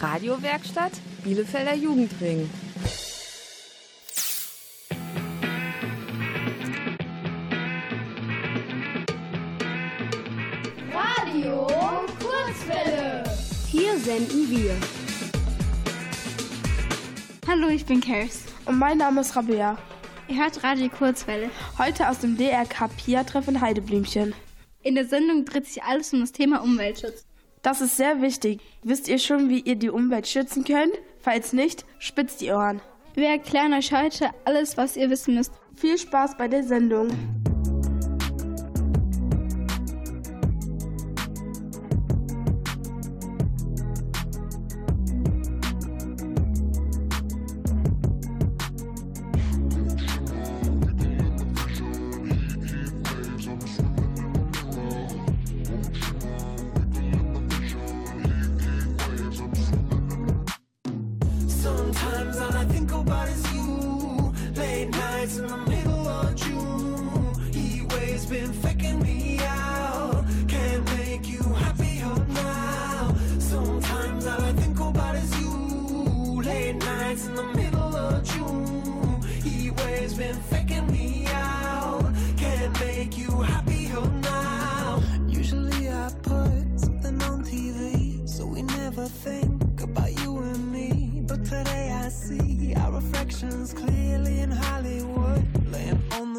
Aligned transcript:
Radiowerkstatt 0.00 0.92
Bielefelder 1.24 1.74
Jugendring. 1.74 2.48
Radio 10.92 11.66
Kurzwelle. 12.20 13.24
Hier 13.66 13.98
senden 13.98 14.48
wir. 14.50 14.76
Hallo, 17.48 17.68
ich 17.68 17.84
bin 17.84 18.00
Kels. 18.00 18.44
Und 18.66 18.78
mein 18.78 18.98
Name 18.98 19.22
ist 19.22 19.34
Rabea. 19.34 19.76
Ihr 20.28 20.36
hört 20.36 20.62
Radio 20.62 20.88
Kurzwelle. 20.90 21.50
Heute 21.76 22.08
aus 22.08 22.20
dem 22.20 22.36
DRK 22.36 22.88
PIA-Treffen 22.96 23.60
Heideblümchen. 23.60 24.32
In 24.82 24.94
der 24.94 25.06
Sendung 25.06 25.44
dreht 25.44 25.66
sich 25.66 25.82
alles 25.82 26.12
um 26.12 26.20
das 26.20 26.30
Thema 26.30 26.62
Umweltschutz. 26.62 27.27
Das 27.62 27.80
ist 27.80 27.96
sehr 27.96 28.22
wichtig. 28.22 28.60
Wisst 28.82 29.08
ihr 29.08 29.18
schon, 29.18 29.48
wie 29.48 29.60
ihr 29.60 29.76
die 29.76 29.90
Umwelt 29.90 30.26
schützen 30.26 30.64
könnt? 30.64 30.92
Falls 31.20 31.52
nicht, 31.52 31.84
spitzt 31.98 32.40
die 32.40 32.50
Ohren. 32.50 32.80
Wir 33.14 33.28
erklären 33.28 33.74
euch 33.74 33.92
heute 33.92 34.30
alles, 34.44 34.76
was 34.76 34.96
ihr 34.96 35.10
wissen 35.10 35.34
müsst. 35.34 35.52
Viel 35.74 35.98
Spaß 35.98 36.36
bei 36.36 36.48
der 36.48 36.62
Sendung. 36.62 37.08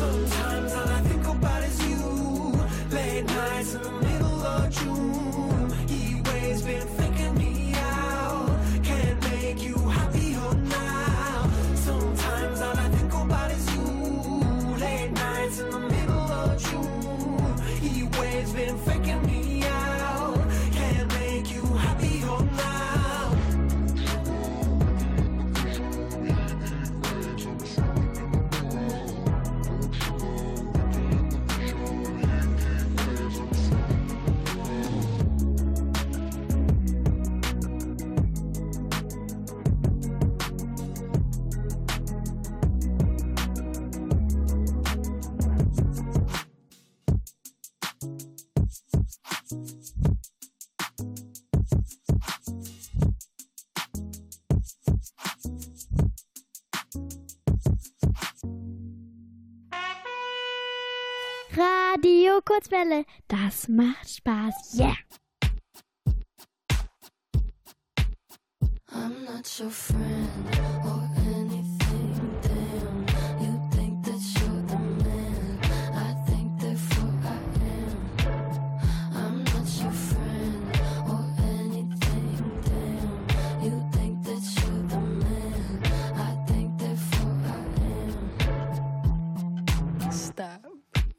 Sometimes 0.00 0.72
all 0.72 0.88
I 0.88 1.00
think 1.02 1.19
Kurzwelle. 62.60 63.04
Das 63.28 63.68
macht 63.68 64.10
Spaß. 64.10 64.74
Yeah! 64.74 64.94
I'm 68.92 69.24
not 69.24 69.58
your 69.58 69.70
friend. 69.70 70.59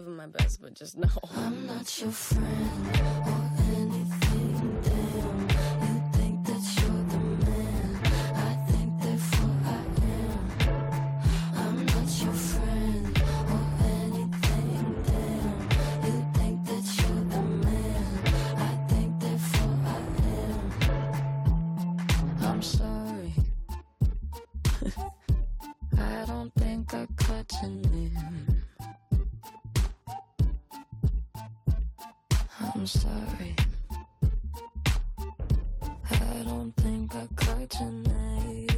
giving 0.00 0.16
my 0.16 0.26
best, 0.26 0.62
but 0.62 0.72
just 0.74 0.96
know. 0.96 1.08
I'm 1.36 1.66
not 1.66 2.00
your 2.00 2.10
friend. 2.10 2.99
I 36.40 36.42
don't 36.42 36.72
think 36.76 37.14
I 37.14 37.26
caught 37.36 37.80
your 37.80 37.90
name. 37.90 38.70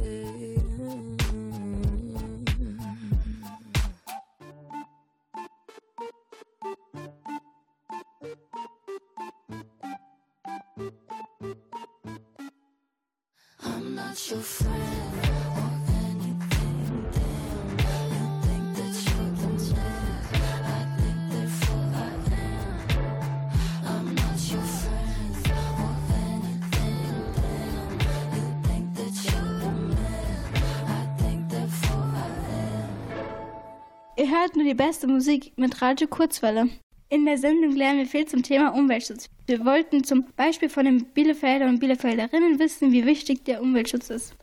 nur 34.63 34.69
die 34.69 34.77
beste 34.77 35.07
Musik 35.07 35.51
mit 35.57 35.81
Radio 35.81 36.07
Kurzwelle. 36.07 36.69
In 37.09 37.25
der 37.25 37.37
Sendung 37.37 37.75
lernen 37.75 37.99
wir 37.99 38.05
viel 38.05 38.25
zum 38.25 38.43
Thema 38.43 38.69
Umweltschutz. 38.69 39.27
Wir 39.45 39.65
wollten 39.65 40.05
zum 40.05 40.25
Beispiel 40.37 40.69
von 40.69 40.85
den 40.85 41.03
Bielefeldern 41.03 41.67
und 41.67 41.79
Bielefelderinnen 41.79 42.59
wissen, 42.59 42.93
wie 42.93 43.05
wichtig 43.05 43.43
der 43.43 43.61
Umweltschutz 43.61 44.09
ist. 44.09 44.35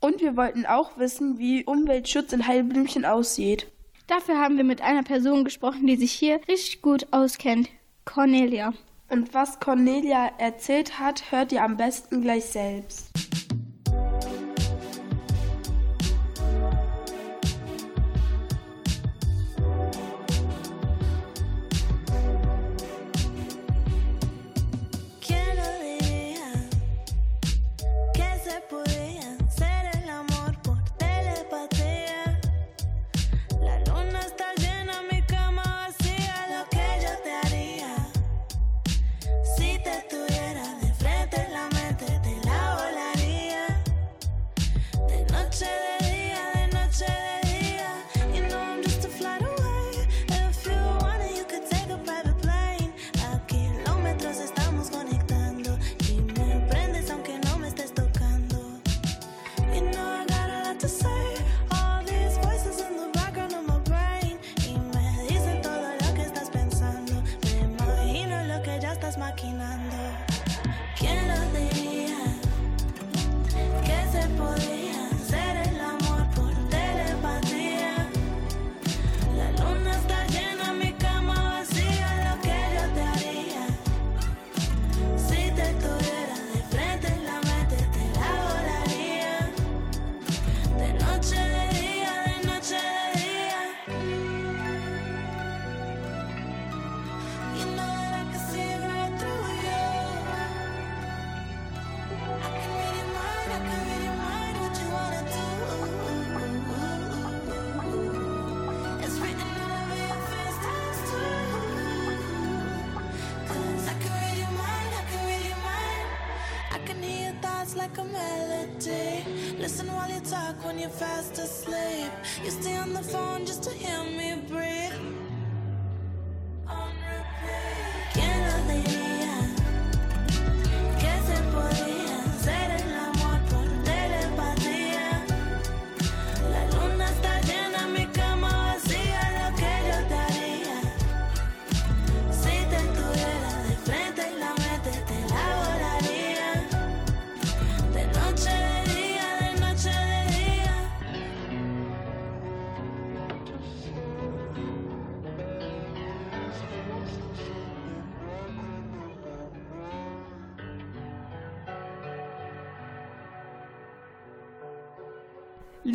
Und 0.00 0.20
wir 0.20 0.36
wollten 0.36 0.66
auch 0.66 0.98
wissen, 0.98 1.38
wie 1.38 1.64
Umweltschutz 1.64 2.32
in 2.32 2.48
Heilblümchen 2.48 3.04
aussieht. 3.04 3.68
Dafür 4.08 4.38
haben 4.38 4.56
wir 4.56 4.64
mit 4.64 4.82
einer 4.82 5.04
Person 5.04 5.44
gesprochen, 5.44 5.86
die 5.86 5.96
sich 5.96 6.10
hier 6.10 6.40
richtig 6.48 6.82
gut 6.82 7.06
auskennt, 7.12 7.68
Cornelia. 8.04 8.74
Und 9.08 9.32
was 9.34 9.60
Cornelia 9.60 10.32
erzählt 10.38 10.98
hat, 10.98 11.30
hört 11.30 11.52
ihr 11.52 11.62
am 11.62 11.76
besten 11.76 12.22
gleich 12.22 12.46
selbst. 12.46 13.10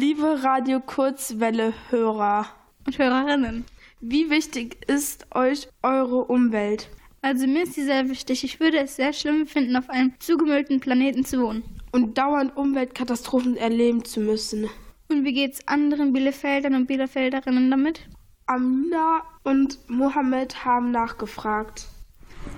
liebe 0.06 0.44
Radio 0.44 0.82
Kurzwelle 0.82 1.74
Hörer 1.90 2.46
und 2.86 3.00
Hörerinnen, 3.00 3.66
wie 4.02 4.30
wichtig 4.30 4.78
ist 4.88 5.26
euch 5.34 5.68
eure 5.82 6.26
Umwelt? 6.26 6.92
Also 7.24 7.48
mir 7.48 7.64
ist 7.64 7.74
sie 7.74 7.86
sehr 7.86 8.08
wichtig. 8.08 8.44
Ich 8.44 8.60
würde 8.60 8.78
es 8.78 8.98
sehr 8.98 9.14
schlimm 9.14 9.48
finden, 9.48 9.76
auf 9.76 9.90
einem 9.90 10.14
zugemüllten 10.20 10.80
Planeten 10.80 11.26
zu 11.26 11.42
wohnen. 11.42 11.64
Und 11.92 12.20
dauernd 12.20 12.56
Umweltkatastrophen 12.56 13.58
erleben 13.58 14.06
zu 14.06 14.20
müssen. 14.20 14.70
Und 15.10 15.24
wie 15.24 15.34
geht's 15.34 15.68
anderen 15.68 16.14
Bielefeldern 16.14 16.76
und 16.76 16.86
Bielefelderinnen 16.86 17.72
damit? 17.72 18.02
Amina 18.46 19.24
und 19.42 19.80
Mohammed 19.90 20.64
haben 20.64 20.92
nachgefragt. 20.92 21.88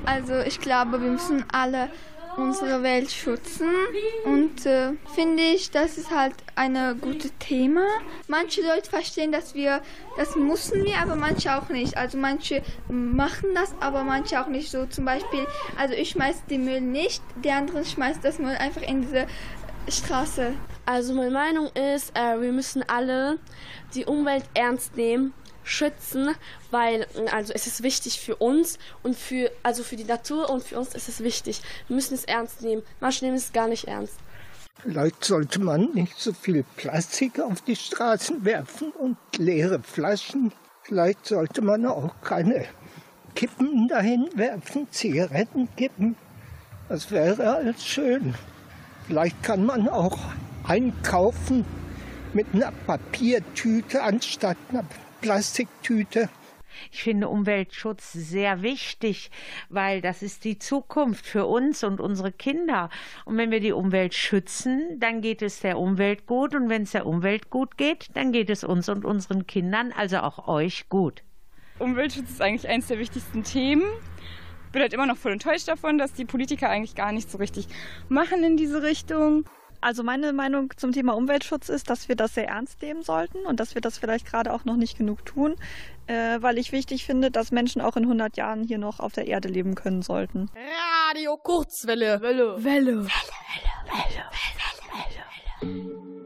Also 0.06 0.38
ich 0.40 0.60
glaube, 0.60 1.02
wir 1.02 1.12
müssen 1.12 1.46
alle 1.54 1.90
unsere 2.38 2.84
Welt 2.84 3.12
schützen 3.12 3.70
und 4.24 4.66
äh, 4.66 4.94
finde 5.16 5.44
ich, 5.44 5.72
das 5.72 5.98
ist 5.98 6.12
halt 6.12 6.36
ein 6.56 6.78
gutes 7.02 7.34
Thema. 7.40 7.86
Manche 8.28 8.62
Leute 8.62 8.90
verstehen, 8.90 9.32
dass 9.32 9.56
wir, 9.56 9.82
das 10.18 10.36
müssen 10.36 10.86
wir, 10.86 10.98
aber 11.00 11.16
manche 11.16 11.56
auch 11.58 11.70
nicht. 11.70 11.98
Also 11.98 12.18
manche 12.18 12.62
machen 12.88 13.50
das, 13.56 13.74
aber 13.80 14.04
manche 14.04 14.40
auch 14.40 14.48
nicht. 14.48 14.70
So 14.70 14.86
zum 14.86 15.06
Beispiel, 15.06 15.46
also 15.78 15.94
ich 15.96 16.12
schmeiße 16.12 16.44
den 16.50 16.66
Müll 16.66 16.82
nicht, 16.82 17.22
der 17.44 17.56
andere 17.56 17.84
schmeißt 17.84 18.24
das 18.24 18.40
Müll 18.40 18.56
einfach 18.56 18.84
in 18.84 19.02
diese 19.02 19.26
Straße. 19.90 20.54
Also 20.86 21.14
meine 21.14 21.32
Meinung 21.32 21.68
ist, 21.74 22.16
äh, 22.16 22.40
wir 22.40 22.52
müssen 22.52 22.84
alle 22.88 23.40
die 23.94 24.06
Umwelt 24.06 24.44
ernst 24.54 24.96
nehmen 24.96 25.34
schützen, 25.68 26.36
weil 26.72 27.08
also 27.32 27.54
es 27.54 27.68
ist 27.68 27.84
wichtig 27.84 28.20
für 28.20 28.36
uns 28.36 28.80
und 29.04 29.16
für 29.16 29.52
also 29.64 29.84
für 29.84 29.96
die 29.96 30.04
Natur 30.04 30.50
und 30.50 30.64
für 30.64 30.80
uns 30.80 30.96
ist 30.96 31.10
es 31.10 31.22
wichtig. 31.22 31.62
Wir 31.88 31.96
müssen 31.96 32.14
es 32.14 32.26
ernst 32.26 32.62
nehmen. 32.62 32.84
Manche 33.00 33.26
nehmen 33.26 33.38
es 33.38 33.54
gar 33.54 33.68
nicht 33.68 33.86
ernst. 33.86 34.16
Vielleicht 34.82 35.26
sollte 35.26 35.60
man 35.60 35.92
nicht 35.94 36.18
so 36.18 36.34
viel 36.34 36.64
Plastik 36.76 37.40
auf 37.40 37.62
die 37.62 37.76
Straßen 37.76 38.46
werfen 38.46 38.92
und 38.92 39.18
leere 39.38 39.82
Flaschen. 39.82 40.52
Vielleicht 40.84 41.26
sollte 41.26 41.62
man 41.62 41.86
auch 41.86 42.22
keine 42.22 42.66
Kippen 43.36 43.88
dahin 43.88 44.30
werfen, 44.36 44.88
Zigarettenkippen. 44.92 46.16
Das 46.90 47.12
wäre 47.12 47.56
alles 47.56 47.86
schön. 47.86 48.36
Vielleicht 49.08 49.42
kann 49.44 49.66
man 49.66 49.90
auch 49.90 50.18
einkaufen 50.64 51.66
mit 52.34 52.48
einer 52.54 52.72
Papiertüte 52.86 54.04
anstatt 54.04 54.58
einer 54.70 54.84
Plastiktüte. 55.22 56.30
Ich 56.92 57.04
finde 57.04 57.30
Umweltschutz 57.30 58.14
sehr 58.14 58.62
wichtig, 58.62 59.32
weil 59.70 60.02
das 60.02 60.22
ist 60.22 60.44
die 60.44 60.60
Zukunft 60.60 61.26
für 61.26 61.46
uns 61.46 61.84
und 61.84 62.00
unsere 62.00 62.32
Kinder. 62.32 62.90
Und 63.26 63.38
wenn 63.38 63.52
wir 63.52 63.60
die 63.60 63.72
Umwelt 63.72 64.14
schützen, 64.14 65.00
dann 65.00 65.22
geht 65.22 65.42
es 65.42 65.60
der 65.60 65.80
Umwelt 65.80 66.28
gut. 66.28 66.56
Und 66.56 66.70
wenn 66.70 66.84
es 66.84 66.92
der 66.92 67.06
Umwelt 67.06 67.50
gut 67.50 67.78
geht, 67.78 68.08
dann 68.14 68.32
geht 68.32 68.50
es 68.50 68.64
uns 68.64 68.90
und 68.90 69.06
unseren 69.06 69.48
Kindern, 69.48 69.92
also 69.92 70.20
auch 70.20 70.48
euch, 70.48 70.90
gut. 70.90 71.24
Umweltschutz 71.80 72.30
ist 72.30 72.42
eigentlich 72.42 72.68
eines 72.68 72.88
der 72.88 73.00
wichtigsten 73.00 73.44
Themen. 73.44 73.84
Ich 74.66 74.72
bin 74.72 74.82
halt 74.82 74.94
immer 74.94 75.06
noch 75.06 75.18
voll 75.18 75.32
enttäuscht 75.32 75.68
davon, 75.68 75.98
dass 75.98 76.14
die 76.14 76.26
Politiker 76.26 76.70
eigentlich 76.70 76.96
gar 76.96 77.12
nicht 77.12 77.32
so 77.32 77.38
richtig 77.38 77.68
machen 78.10 78.44
in 78.44 78.58
diese 78.58 78.84
Richtung. 78.84 79.46
Also 79.82 80.04
meine 80.04 80.34
Meinung 80.34 80.74
zum 80.78 80.92
Thema 80.92 81.14
Umweltschutz 81.16 81.70
ist, 81.70 81.90
dass 81.90 82.10
wir 82.10 82.16
das 82.16 82.34
sehr 82.34 82.48
ernst 82.48 82.82
nehmen 82.82 83.04
sollten 83.04 83.46
und 83.46 83.60
dass 83.60 83.76
wir 83.76 83.82
das 83.82 83.98
vielleicht 83.98 84.26
gerade 84.26 84.54
auch 84.54 84.66
noch 84.66 84.76
nicht 84.76 84.98
genug 84.98 85.26
tun, 85.26 85.56
äh, 86.08 86.42
weil 86.42 86.58
ich 86.58 86.72
wichtig 86.72 87.06
finde, 87.06 87.32
dass 87.32 87.52
Menschen 87.52 87.82
auch 87.82 87.98
in 87.98 88.04
100 88.04 88.38
Jahren 88.38 88.64
hier 88.64 88.78
noch 88.78 89.00
auf 89.00 89.14
der 89.14 89.28
Erde 89.28 89.48
leben 89.48 89.76
können 89.76 90.02
sollten. 90.02 90.50
Radio 91.10 91.38
Kurzwelle. 91.38 92.22
Welle. 92.22 92.64
Welle. 92.64 93.06
Welle. 93.06 93.06
Welle. 93.06 93.10
Welle. 93.92 94.26
Welle. 94.92 95.28
Welle. 95.62 96.08
Ihr 96.08 96.17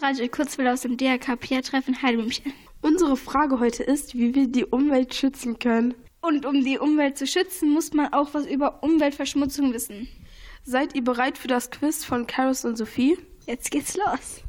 hört 0.00 0.02
Radio 0.02 0.28
Kurzwelle 0.28 0.72
aus 0.72 0.82
dem 0.82 0.96
DRK-Treffen 0.96 2.02
Heidelmünchen. 2.02 2.52
Unsere 2.80 3.16
Frage 3.16 3.60
heute 3.60 3.82
ist, 3.82 4.14
wie 4.14 4.34
wir 4.34 4.46
die 4.46 4.64
Umwelt 4.64 5.14
schützen 5.14 5.58
können. 5.58 5.94
Und 6.20 6.46
um 6.46 6.64
die 6.64 6.78
Umwelt 6.78 7.18
zu 7.18 7.26
schützen, 7.26 7.70
muss 7.70 7.92
man 7.92 8.12
auch 8.12 8.32
was 8.34 8.46
über 8.46 8.82
Umweltverschmutzung 8.82 9.72
wissen. 9.72 10.08
Seid 10.64 10.94
ihr 10.94 11.02
bereit 11.02 11.38
für 11.38 11.48
das 11.48 11.70
Quiz 11.70 12.04
von 12.04 12.26
Karis 12.26 12.64
und 12.64 12.76
Sophie? 12.76 13.18
Jetzt 13.46 13.70
geht's 13.70 13.96
los. 13.96 14.42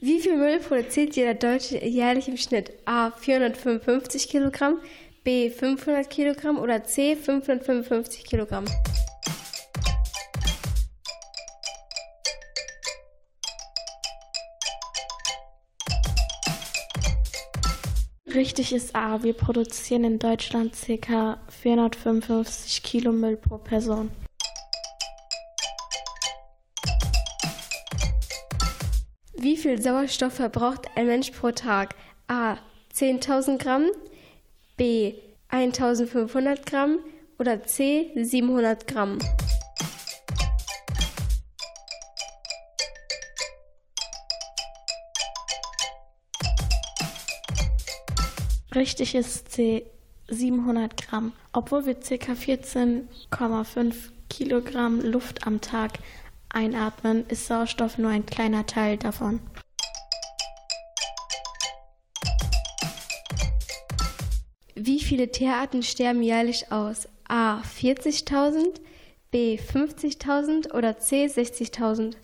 Wie 0.00 0.20
viel 0.20 0.36
Müll 0.36 0.58
produziert 0.58 1.14
jeder 1.14 1.34
Deutsche 1.34 1.84
jährlich 1.84 2.28
im 2.28 2.36
Schnitt? 2.36 2.72
A. 2.84 3.10
455 3.10 4.28
Kilogramm, 4.28 4.78
B. 5.24 5.50
500 5.50 6.08
Kilogramm 6.10 6.58
oder 6.58 6.84
C. 6.84 7.16
555 7.16 8.24
Kilogramm? 8.24 8.64
Richtig 18.34 18.72
ist 18.72 18.96
A. 18.96 19.22
Wir 19.22 19.34
produzieren 19.34 20.04
in 20.04 20.18
Deutschland 20.18 20.74
ca. 21.02 21.38
455 21.48 22.82
Kilo 22.82 23.12
Müll 23.12 23.36
pro 23.36 23.58
Person. 23.58 24.10
Wie 29.36 29.56
viel 29.58 29.82
Sauerstoff 29.82 30.34
verbraucht 30.34 30.86
ein 30.94 31.08
Mensch 31.08 31.30
pro 31.32 31.50
Tag? 31.50 31.94
A. 32.26 32.56
10.000 32.94 33.58
Gramm, 33.58 33.86
B. 34.78 35.14
1.500 35.50 36.64
Gramm 36.64 37.00
oder 37.38 37.64
C. 37.64 38.12
700 38.14 38.86
Gramm? 38.86 39.18
Richtig 48.74 49.14
ist 49.14 49.50
C. 49.52 49.84
700 50.28 50.96
Gramm. 50.96 51.32
Obwohl 51.52 51.84
wir 51.84 51.94
ca. 51.94 52.32
14,5 52.32 53.94
Kilogramm 54.30 55.00
Luft 55.00 55.46
am 55.46 55.60
Tag 55.60 55.98
einatmen, 56.48 57.26
ist 57.28 57.46
Sauerstoff 57.46 57.98
nur 57.98 58.10
ein 58.10 58.24
kleiner 58.24 58.66
Teil 58.66 58.96
davon. 58.96 59.40
Wie 64.74 65.00
viele 65.00 65.30
Tierarten 65.30 65.82
sterben 65.82 66.22
jährlich 66.22 66.72
aus? 66.72 67.08
A. 67.28 67.60
40.000, 67.60 68.80
B. 69.30 69.58
50.000 69.58 70.72
oder 70.72 70.98
C. 70.98 71.26
60.000? 71.26 72.14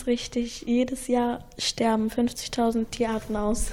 Ist 0.00 0.06
richtig. 0.06 0.62
Jedes 0.62 1.08
Jahr 1.08 1.44
sterben 1.58 2.08
50.000 2.08 2.86
Tierarten 2.90 3.36
aus. 3.36 3.72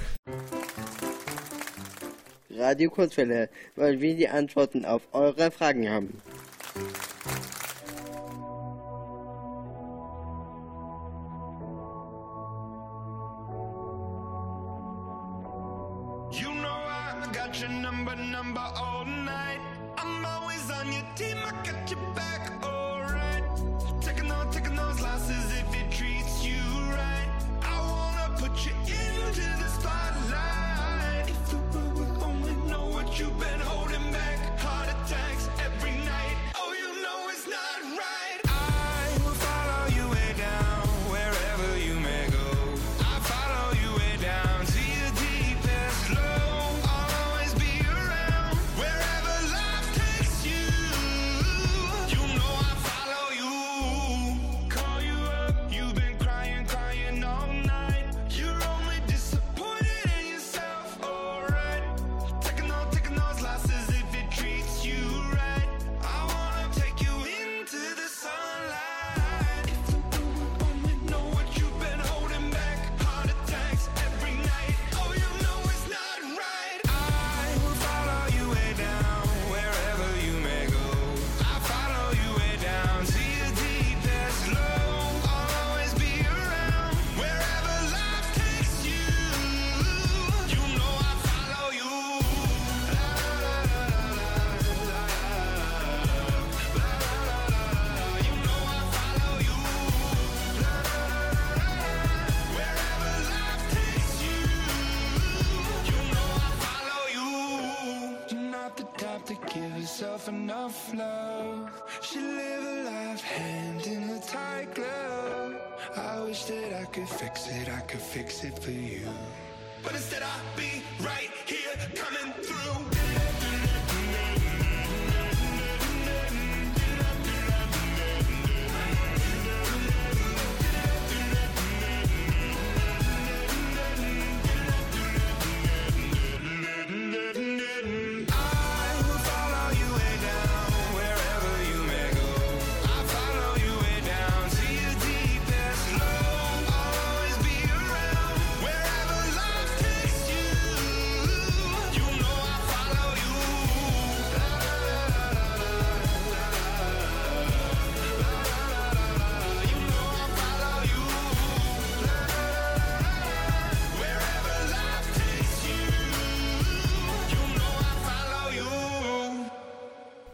Radio 2.50 2.90
Kurzwelle, 2.90 3.48
weil 3.76 4.00
wir 4.00 4.14
die 4.14 4.28
Antworten 4.28 4.84
auf 4.84 5.02
eure 5.12 5.50
Fragen 5.50 5.88
haben. 5.88 6.20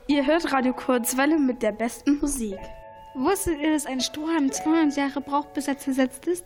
Ihr 0.07 0.27
hört 0.27 0.53
Radio 0.53 0.75
Kurzwelle 0.75 1.39
mit 1.39 1.63
der 1.63 1.73
besten 1.73 2.19
Musik. 2.19 2.59
Wusstet 3.15 3.59
ihr, 3.63 3.73
dass 3.73 3.87
ein 3.87 4.03
Strohhalm 4.03 4.53
200 4.53 4.95
Jahre 4.99 5.23
braucht, 5.23 5.55
bis 5.55 5.67
er 5.67 5.79
zersetzt 5.79 6.27
ist? 6.27 6.45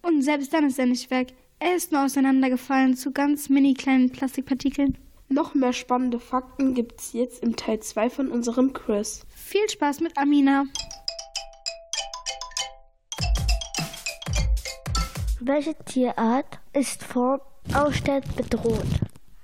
Und 0.00 0.22
selbst 0.22 0.54
dann 0.54 0.66
ist 0.66 0.78
er 0.78 0.86
nicht 0.86 1.10
weg. 1.10 1.34
Er 1.58 1.76
ist 1.76 1.92
nur 1.92 2.02
auseinandergefallen 2.02 2.96
zu 2.96 3.12
ganz 3.12 3.50
mini 3.50 3.74
kleinen 3.74 4.10
Plastikpartikeln. 4.10 4.96
Noch 5.28 5.54
mehr 5.54 5.74
spannende 5.74 6.18
Fakten 6.18 6.72
gibt's 6.72 7.12
jetzt 7.12 7.42
im 7.42 7.56
Teil 7.56 7.80
2 7.80 8.08
von 8.08 8.28
unserem 8.28 8.72
Quiz. 8.72 9.26
Viel 9.28 9.68
Spaß 9.68 10.00
mit 10.00 10.16
Amina. 10.16 10.64
Welche 15.40 15.74
Tierart 15.84 16.58
ist 16.72 17.04
vor 17.04 17.42
Aussterben 17.74 18.34
bedroht? 18.34 18.86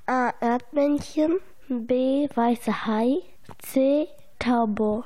A. 0.06 0.30
Erdmännchen, 0.40 1.40
B. 1.68 2.26
Weißer 2.34 2.86
Hai, 2.86 3.18
C. 3.58 4.08
Taube. 4.38 5.04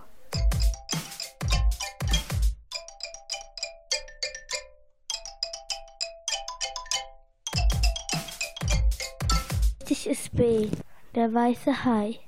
Richtig 10.04 10.07
ist 10.07 10.37
B. 10.37 10.68
Der 11.14 11.33
weiße 11.33 11.85
Hai. 11.85 12.18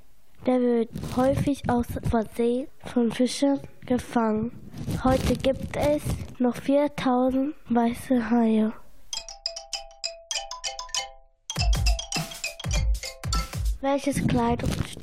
Der 0.45 0.61
wird 0.61 0.89
häufig 1.15 1.69
aus 1.69 1.87
Versehen 2.09 2.67
von 2.85 3.11
Fischern 3.11 3.59
gefangen. 3.85 4.51
Heute 5.03 5.35
gibt 5.35 5.75
es 5.75 6.01
noch 6.39 6.55
4000 6.55 7.53
weiße 7.69 8.29
Haie. 8.29 8.71
Welches 13.81 14.25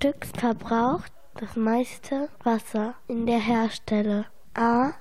Kleidungsstück 0.04 0.38
verbraucht 0.38 1.12
das 1.40 1.56
meiste 1.56 2.28
Wasser 2.42 2.94
in 3.08 3.24
der 3.24 3.38
Herstellung? 3.38 4.26
A. 4.52 4.92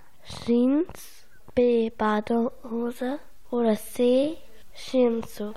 Jeans, 0.46 1.28
B. 1.54 1.90
Badehose 1.90 3.20
oder 3.52 3.76
C. 3.76 4.38
Schirmzug? 4.74 5.56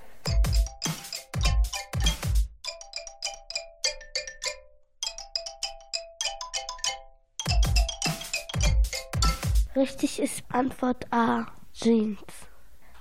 Richtig 9.77 10.19
ist 10.19 10.43
Antwort 10.49 11.07
A. 11.13 11.47
Jeans. 11.73 12.19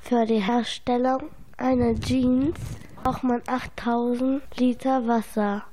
Für 0.02 0.28
die 0.28 0.44
Herstellung 0.44 1.32
einer 1.58 2.00
Jeans 2.00 2.60
braucht 3.02 3.24
man 3.24 3.42
8000 3.48 4.44
Liter 4.60 5.08
Wasser. 5.08 5.64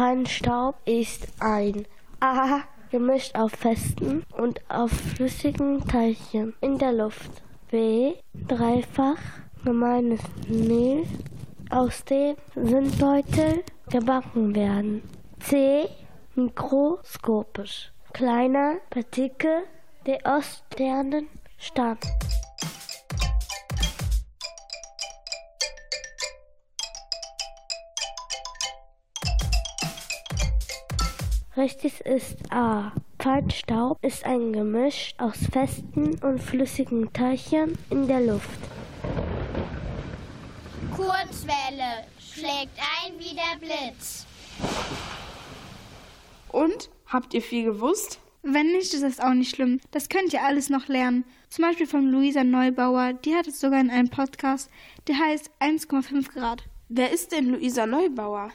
Feinstaub 0.00 0.76
ist 0.86 1.28
ein 1.40 1.84
A. 2.20 2.62
Gemischt 2.90 3.36
auf 3.36 3.52
festen 3.52 4.24
und 4.32 4.58
auf 4.70 4.90
flüssigen 4.90 5.86
Teilchen 5.86 6.54
in 6.62 6.78
der 6.78 6.94
Luft. 6.94 7.30
B. 7.70 8.14
Dreifach 8.48 9.20
gemeines 9.62 10.22
Mehl, 10.48 11.04
aus 11.68 12.02
dem 12.06 12.36
Sindbeutel 12.54 13.62
gebacken 13.90 14.54
werden. 14.54 15.02
C. 15.38 15.86
Mikroskopisch. 16.34 17.92
Kleiner 18.14 18.76
Partikel 18.88 19.64
der 20.06 20.20
Oststernen 20.24 21.28
stammen. 21.58 21.98
Richtig 31.60 32.00
ist 32.06 32.38
A. 32.50 32.90
Feinstaub 33.18 34.02
ist 34.02 34.24
ein 34.24 34.54
Gemisch 34.54 35.12
aus 35.18 35.36
festen 35.52 36.18
und 36.22 36.42
flüssigen 36.42 37.12
Teilchen 37.12 37.76
in 37.90 38.08
der 38.08 38.22
Luft. 38.22 38.58
Kurzwelle 40.96 42.06
schlägt 42.18 42.78
ein 43.04 43.12
wie 43.18 43.34
der 43.34 43.58
Blitz. 43.58 44.24
Und? 46.50 46.88
Habt 47.08 47.34
ihr 47.34 47.42
viel 47.42 47.64
gewusst? 47.64 48.20
Wenn 48.42 48.72
nicht, 48.72 48.94
ist 48.94 49.02
das 49.02 49.20
auch 49.20 49.34
nicht 49.34 49.54
schlimm. 49.54 49.82
Das 49.90 50.08
könnt 50.08 50.32
ihr 50.32 50.42
alles 50.42 50.70
noch 50.70 50.88
lernen. 50.88 51.26
Zum 51.50 51.66
Beispiel 51.66 51.86
von 51.86 52.06
Luisa 52.06 52.42
Neubauer. 52.42 53.12
Die 53.12 53.34
hat 53.34 53.46
es 53.46 53.60
sogar 53.60 53.82
in 53.82 53.90
einem 53.90 54.08
Podcast. 54.08 54.70
Der 55.08 55.18
heißt 55.18 55.50
1,5 55.60 56.32
Grad. 56.32 56.62
Wer 56.88 57.12
ist 57.12 57.32
denn 57.32 57.50
Luisa 57.50 57.86
Neubauer? 57.86 58.50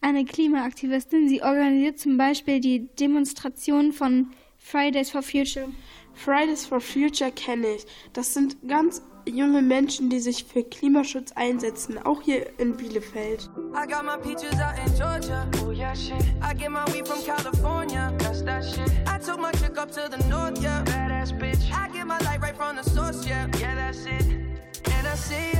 Eine 0.00 0.24
Klimaaktivistin. 0.24 1.28
Sie 1.28 1.42
organisiert 1.42 1.98
zum 1.98 2.16
Beispiel 2.16 2.60
die 2.60 2.88
Demonstration 2.96 3.92
von 3.92 4.30
Fridays 4.58 5.10
for 5.10 5.22
Future. 5.22 5.68
Fridays 6.14 6.66
for 6.66 6.80
Future 6.80 7.30
kenne 7.30 7.66
ich. 7.76 7.86
Das 8.12 8.34
sind 8.34 8.56
ganz 8.66 9.02
junge 9.28 9.62
Menschen, 9.62 10.08
die 10.10 10.20
sich 10.20 10.44
für 10.44 10.62
Klimaschutz 10.64 11.32
einsetzen, 11.32 11.98
auch 11.98 12.22
hier 12.22 12.58
in 12.58 12.76
Bielefeld. 12.76 13.50
I 13.74 13.86
got 13.86 14.04
my 14.04 14.16
peaches 14.16 14.54
out 14.60 14.74
in 14.84 14.94
Georgia. 14.96 15.46
Oh 15.64 15.70
yeah, 15.70 15.94
shit. 15.94 16.22
I 16.42 16.54
get 16.54 16.70
my 16.70 16.84
weed 16.92 17.06
from 17.06 17.22
California. 17.24 18.12
That's 18.18 18.42
that 18.44 18.64
shit. 18.64 18.90
I 19.06 19.18
took 19.18 19.40
my 19.40 19.52
chick 19.52 19.78
up 19.78 19.90
to 19.92 20.08
the 20.08 20.18
north, 20.28 20.62
yeah. 20.62 20.82
Badass 20.84 21.38
bitch. 21.38 21.70
I 21.72 21.88
get 21.90 22.06
my 22.06 22.18
light 22.20 22.40
right 22.40 22.56
from 22.56 22.76
the 22.76 22.82
source, 22.82 23.26
yeah. 23.26 23.46
Yeah, 23.60 23.74
that's 23.74 24.06
it. 24.06 24.24
And 24.24 25.06
I 25.06 25.14
see 25.14 25.50
you. 25.54 25.58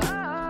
The 0.00 0.49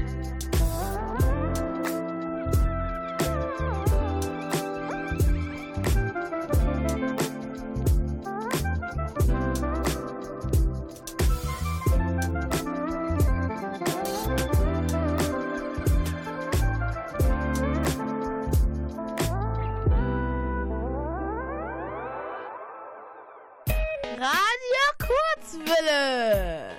Welle. 25.57 26.70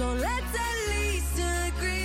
So 0.00 0.14
let's 0.14 0.54
at 0.54 0.76
least 0.88 1.38
agree 1.68 1.99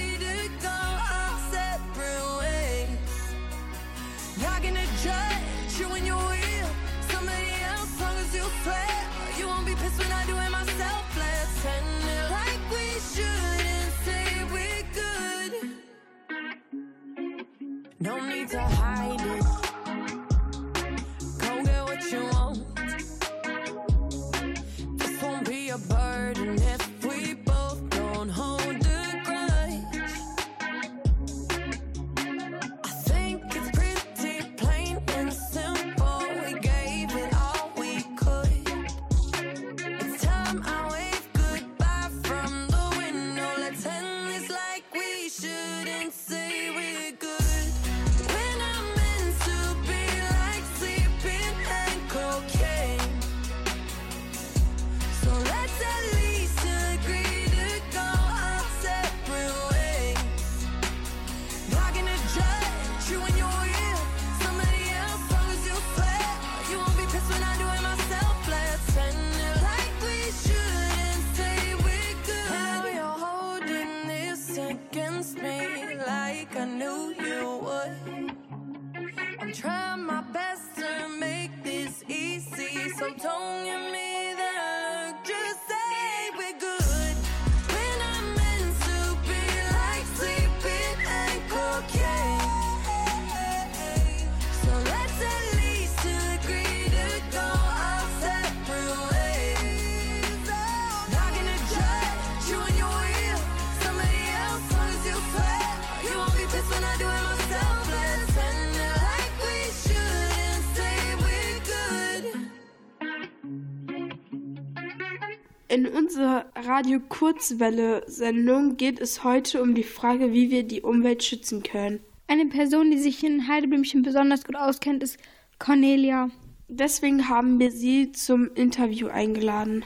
unserer 116.15 116.45
Radio 116.56 117.01
Kurzwelle 117.10 118.01
Sendung 118.08 118.78
geht 118.78 119.01
es 119.01 119.25
heute 119.25 119.62
um 119.62 119.75
die 119.75 119.84
Frage, 119.84 120.32
wie 120.32 120.49
wir 120.49 120.63
die 120.63 120.82
Umwelt 120.82 121.23
schützen 121.23 121.62
können. 121.62 121.99
Eine 122.28 122.45
Person, 122.45 122.89
die 122.89 122.97
sich 122.97 123.21
in 123.25 123.49
Heideblümchen 123.49 124.01
besonders 124.01 124.45
gut 124.45 124.56
auskennt, 124.56 125.04
ist 125.04 125.19
Cornelia. 125.60 126.30
Deswegen 126.69 127.28
haben 127.28 127.60
wir 127.60 127.69
sie 127.69 128.13
zum 128.13 128.49
Interview 128.56 129.08
eingeladen. 129.08 129.84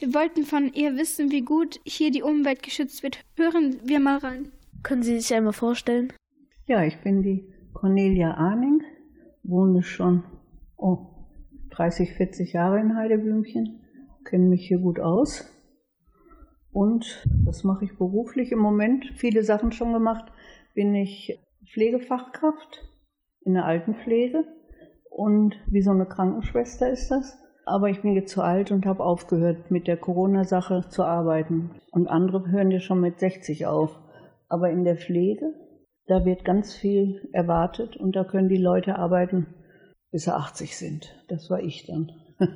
Wir 0.00 0.12
wollten 0.14 0.42
von 0.42 0.72
ihr 0.72 0.96
wissen, 0.96 1.30
wie 1.30 1.42
gut 1.42 1.78
hier 1.84 2.10
die 2.10 2.22
Umwelt 2.22 2.64
geschützt 2.64 3.04
wird. 3.04 3.20
Hören 3.36 3.76
wir 3.84 4.00
mal 4.00 4.18
rein. 4.18 4.50
Können 4.82 5.04
Sie 5.04 5.20
sich 5.20 5.32
einmal 5.32 5.52
vorstellen? 5.52 6.12
Ja, 6.66 6.82
ich 6.82 6.98
bin 7.02 7.22
die 7.22 7.44
Cornelia 7.72 8.34
Arning, 8.34 8.82
wohne 9.44 9.84
schon 9.84 10.24
oh, 10.76 11.06
30, 11.70 12.14
40 12.14 12.52
Jahre 12.52 12.80
in 12.80 12.96
Heideblümchen, 12.96 13.78
kenne 14.24 14.46
mich 14.46 14.66
hier 14.66 14.78
gut 14.78 14.98
aus. 14.98 15.48
Und 16.72 17.26
was 17.44 17.64
mache 17.64 17.84
ich 17.84 17.96
beruflich 17.96 18.52
im 18.52 18.58
Moment? 18.58 19.06
Viele 19.16 19.42
Sachen 19.42 19.72
schon 19.72 19.92
gemacht. 19.92 20.30
Bin 20.74 20.94
ich 20.94 21.38
Pflegefachkraft 21.72 22.84
in 23.44 23.54
der 23.54 23.64
Altenpflege 23.64 24.44
und 25.10 25.56
wie 25.66 25.82
so 25.82 25.90
eine 25.90 26.06
Krankenschwester 26.06 26.90
ist 26.90 27.10
das. 27.10 27.38
Aber 27.66 27.90
ich 27.90 28.00
bin 28.00 28.14
jetzt 28.14 28.32
zu 28.32 28.42
alt 28.42 28.70
und 28.70 28.86
habe 28.86 29.04
aufgehört, 29.04 29.70
mit 29.70 29.88
der 29.88 29.98
Corona-Sache 29.98 30.86
zu 30.88 31.04
arbeiten. 31.04 31.70
Und 31.92 32.08
andere 32.08 32.50
hören 32.50 32.70
ja 32.70 32.80
schon 32.80 33.00
mit 33.00 33.18
60 33.18 33.66
auf. 33.66 33.98
Aber 34.48 34.70
in 34.70 34.84
der 34.84 34.96
Pflege, 34.96 35.52
da 36.06 36.24
wird 36.24 36.44
ganz 36.44 36.74
viel 36.74 37.28
erwartet 37.32 37.96
und 37.96 38.16
da 38.16 38.24
können 38.24 38.48
die 38.48 38.56
Leute 38.56 38.96
arbeiten, 38.96 39.54
bis 40.10 40.24
sie 40.24 40.34
80 40.34 40.78
sind. 40.78 41.14
Das 41.28 41.50
war 41.50 41.60
ich 41.60 41.86
dann. 41.86 42.12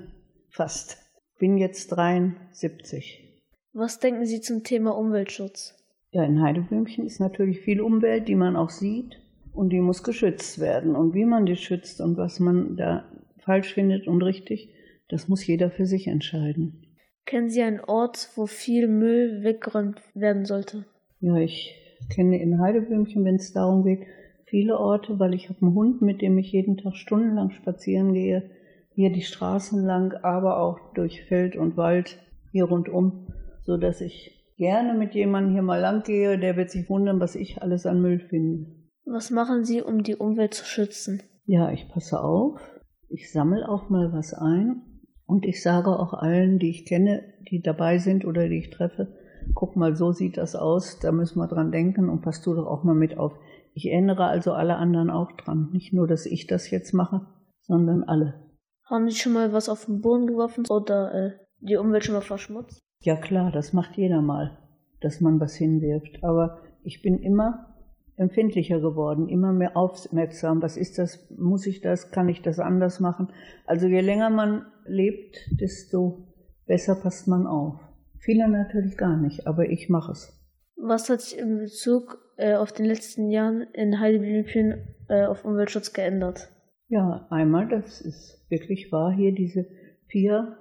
Fast. 0.51 0.99
Bin 1.39 1.59
jetzt 1.59 1.89
73. 1.89 3.32
Was 3.75 3.99
denken 3.99 4.27
Sie 4.27 4.43
zum 4.43 4.65
Thema 4.65 4.91
Umweltschutz? 4.91 5.75
Ja, 6.11 6.25
in 6.25 6.43
Heideblümchen 6.43 7.07
ist 7.07 7.21
natürlich 7.21 7.61
viel 7.61 7.81
Umwelt, 7.81 8.29
die 8.29 8.35
man 8.35 8.55
auch 8.55 8.69
sieht 8.69 9.19
und 9.55 9.71
die 9.71 9.81
muss 9.81 10.03
geschützt 10.03 10.61
werden. 10.61 10.95
Und 10.95 11.15
wie 11.15 11.25
man 11.25 11.47
die 11.47 11.57
schützt 11.57 12.03
und 12.03 12.19
was 12.19 12.39
man 12.39 12.77
da 12.77 13.07
falsch 13.39 13.73
findet 13.73 14.07
und 14.07 14.21
richtig, 14.21 14.69
das 15.09 15.29
muss 15.29 15.47
jeder 15.47 15.71
für 15.71 15.87
sich 15.87 16.07
entscheiden. 16.07 16.85
Kennen 17.25 17.49
Sie 17.49 17.63
einen 17.63 17.81
Ort, 17.81 18.29
wo 18.35 18.45
viel 18.45 18.89
Müll 18.89 19.43
weggeräumt 19.43 20.03
werden 20.15 20.45
sollte? 20.45 20.85
Ja, 21.21 21.37
ich 21.37 21.75
kenne 22.11 22.43
in 22.43 22.61
Heideblümchen, 22.61 23.25
wenn 23.25 23.37
es 23.37 23.55
darum 23.55 23.85
geht, 23.85 24.03
viele 24.45 24.79
Orte, 24.79 25.19
weil 25.19 25.33
ich 25.33 25.49
habe 25.49 25.63
einen 25.63 25.75
Hund, 25.75 26.03
mit 26.03 26.21
dem 26.21 26.37
ich 26.37 26.53
jeden 26.53 26.77
Tag 26.77 26.95
stundenlang 26.95 27.53
spazieren 27.53 28.13
gehe, 28.13 28.51
hier 28.95 29.11
die 29.11 29.23
Straßen 29.23 29.83
lang, 29.83 30.13
aber 30.23 30.61
auch 30.61 30.93
durch 30.93 31.25
Feld 31.25 31.57
und 31.57 31.79
Wald 31.79 32.19
hier 32.51 32.65
rundum, 32.65 33.29
so 33.65 33.77
dass 33.77 34.01
ich 34.01 34.55
gerne 34.57 34.95
mit 34.95 35.15
jemandem 35.15 35.53
hier 35.53 35.63
mal 35.63 35.81
lang 35.81 36.03
gehe, 36.03 36.39
der 36.39 36.57
wird 36.57 36.71
sich 36.71 36.89
wundern, 36.89 37.21
was 37.21 37.35
ich 37.35 37.63
alles 37.63 37.87
an 37.87 38.01
Müll 38.01 38.21
finde. 38.21 38.67
Was 39.05 39.31
machen 39.31 39.65
Sie, 39.65 39.83
um 39.83 40.03
die 40.03 40.17
Umwelt 40.17 40.55
zu 40.55 40.65
schützen? 40.65 41.23
Ja, 41.45 41.71
ich 41.73 41.89
passe 41.89 42.23
auf. 42.23 42.61
Ich 43.09 43.33
sammle 43.33 43.69
auch 43.69 43.91
mal 43.91 44.13
was 44.13 44.33
ein. 44.33 44.83
Und 45.27 45.45
ich 45.47 45.63
sage 45.63 45.91
auch 45.91 46.13
allen, 46.15 46.59
die 46.59 46.71
ich 46.71 46.85
kenne, 46.85 47.23
die 47.51 47.63
dabei 47.63 47.99
sind 47.99 48.25
oder 48.25 48.49
die 48.49 48.59
ich 48.59 48.71
treffe, 48.71 49.17
guck 49.55 49.77
mal, 49.77 49.97
so 49.97 50.13
sieht 50.13 50.37
das 50.37 50.55
aus, 50.55 50.99
da 51.01 51.13
müssen 51.13 51.39
wir 51.39 51.49
dran 51.49 51.73
denken 51.73 52.09
und 52.09 52.23
pass 52.23 52.43
du 52.43 52.55
doch 52.55 52.67
auch 52.67 52.85
mal 52.85 52.95
mit 52.95 53.19
auf. 53.19 53.33
Ich 53.75 53.91
erinnere 53.91 54.27
also 54.27 54.53
alle 54.53 54.77
anderen 54.77 55.11
auch 55.11 55.33
dran. 55.33 55.71
Nicht 55.73 55.93
nur, 55.93 56.07
dass 56.07 56.27
ich 56.27 56.47
das 56.47 56.71
jetzt 56.71 56.93
mache, 56.93 57.27
sondern 57.63 58.05
alle. 58.05 58.51
Haben 58.85 59.09
Sie 59.09 59.17
schon 59.17 59.33
mal 59.33 59.53
was 59.53 59.69
auf 59.69 59.87
den 59.87 60.01
Boden 60.01 60.27
geworfen 60.27 60.67
oder 60.69 61.15
äh, 61.15 61.31
die 61.61 61.77
Umwelt 61.77 62.05
schon 62.05 62.15
mal 62.15 62.21
verschmutzt? 62.21 62.81
Ja 63.03 63.17
klar, 63.17 63.51
das 63.51 63.73
macht 63.73 63.97
jeder 63.97 64.23
mal, 64.23 64.59
dass 65.01 65.21
man 65.21 65.41
was 65.41 65.55
hinwirft. 65.55 66.23
Aber 66.23 66.61
ich 66.85 67.03
bin 67.03 67.19
immer 67.19 67.75
empfindlicher 68.17 68.81
geworden, 68.81 69.29
immer 69.29 69.53
mehr 69.53 69.77
aufmerksam. 69.77 70.63
Was 70.63 70.77
ist 70.77 70.99
das? 70.99 71.29
Muss 71.37 71.67
ich 71.67 71.81
das? 71.81 72.13
Kann 72.13 72.29
ich 72.29 72.43
das 72.43 72.61
anders 72.61 73.01
machen? 73.01 73.29
Also 73.67 73.89
je 73.89 74.01
länger 74.01 74.31
man 74.31 74.67
lebt, 74.87 75.37
desto 75.61 76.29
besser 76.67 76.95
passt 76.95 77.27
man 77.27 77.47
auf. 77.47 77.81
Viele 78.21 78.49
natürlich 78.49 78.97
gar 78.97 79.17
nicht, 79.17 79.49
aber 79.49 79.69
ich 79.69 79.89
mache 79.89 80.13
es. 80.13 80.41
Was 80.77 81.11
hat 81.11 81.23
sich 81.23 81.39
in 81.39 81.59
Bezug 81.59 82.19
äh, 82.37 82.55
auf 82.55 82.73
den 82.73 82.87
letzten 82.87 83.31
Jahren 83.31 83.63
in 83.73 83.99
Heideblümchen 83.99 84.95
äh, 85.09 85.25
auf 85.27 85.45
Umweltschutz 85.45 85.93
geändert? 85.93 86.49
Ja, 86.89 87.27
einmal, 87.31 87.69
das 87.69 88.01
ist 88.01 88.47
wirklich 88.49 88.93
wahr, 88.93 89.13
hier 89.13 89.33
diese 89.33 89.67
vier 90.07 90.57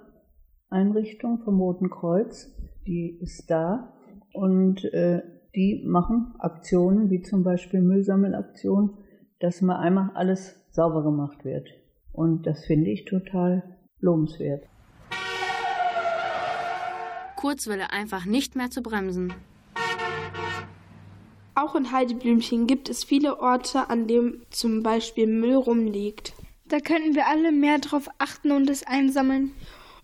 Einrichtung 0.72 1.38
vom 1.44 1.60
Roten 1.60 1.90
Kreuz, 1.90 2.50
die 2.86 3.18
ist 3.20 3.50
da 3.50 3.92
und 4.32 4.84
äh, 4.92 5.22
die 5.54 5.84
machen 5.86 6.34
Aktionen 6.38 7.10
wie 7.10 7.20
zum 7.20 7.44
Beispiel 7.44 7.80
Müllsammelaktionen, 7.80 8.90
dass 9.38 9.60
mal 9.60 9.76
einmal 9.76 10.10
alles 10.14 10.56
sauber 10.70 11.02
gemacht 11.02 11.44
wird. 11.44 11.68
Und 12.12 12.46
das 12.46 12.64
finde 12.64 12.90
ich 12.90 13.04
total 13.04 13.62
lobenswert. 14.00 14.64
Kurzwelle 17.36 17.90
einfach 17.90 18.24
nicht 18.24 18.56
mehr 18.56 18.70
zu 18.70 18.82
bremsen. 18.82 19.32
Auch 21.54 21.74
in 21.74 21.92
Heideblümchen 21.92 22.66
gibt 22.66 22.88
es 22.88 23.04
viele 23.04 23.40
Orte, 23.40 23.90
an 23.90 24.06
denen 24.06 24.42
zum 24.50 24.82
Beispiel 24.82 25.26
Müll 25.26 25.56
rumliegt. 25.56 26.34
Da 26.66 26.78
könnten 26.80 27.14
wir 27.14 27.26
alle 27.26 27.52
mehr 27.52 27.78
drauf 27.78 28.08
achten 28.18 28.52
und 28.52 28.70
es 28.70 28.86
einsammeln. 28.86 29.52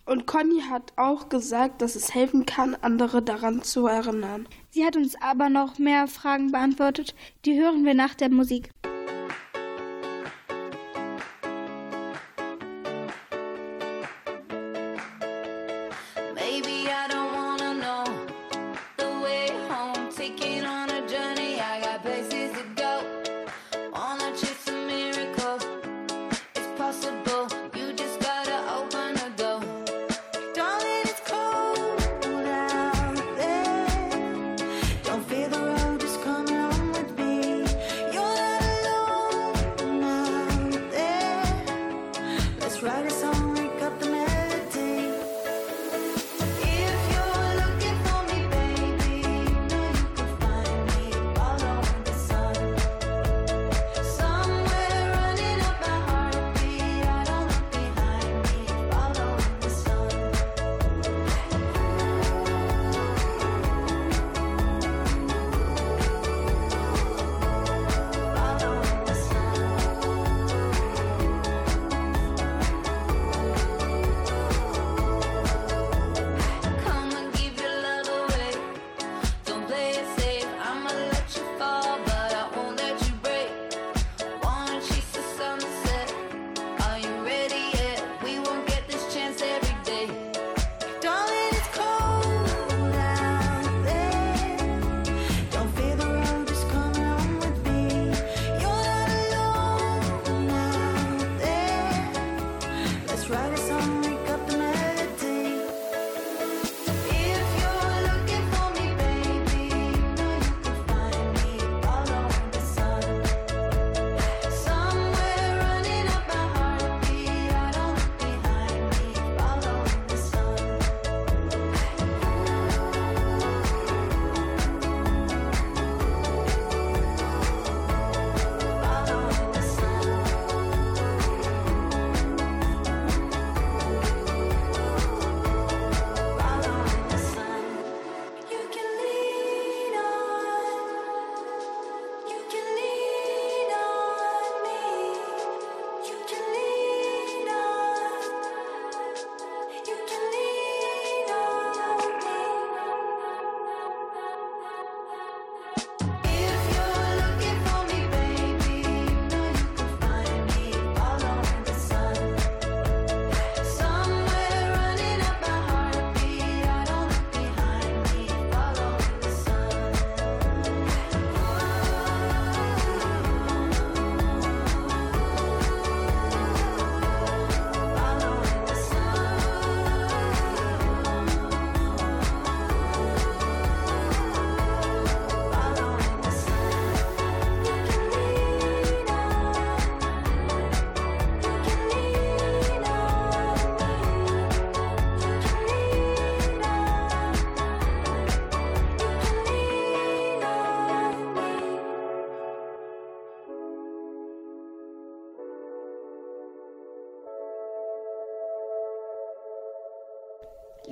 Und 0.09 0.25
Conny 0.25 0.61
hat 0.67 0.93
auch 0.95 1.29
gesagt, 1.29 1.83
dass 1.83 1.95
es 1.95 2.15
helfen 2.15 2.47
kann, 2.47 2.75
andere 2.81 3.21
daran 3.21 3.61
zu 3.61 3.85
erinnern. 3.85 4.47
Sie 4.71 4.83
hat 4.83 4.95
uns 4.95 5.13
aber 5.21 5.49
noch 5.49 5.77
mehr 5.77 6.07
Fragen 6.07 6.51
beantwortet. 6.51 7.13
Die 7.45 7.61
hören 7.61 7.85
wir 7.85 7.93
nach 7.93 8.15
der 8.15 8.29
Musik. 8.29 8.71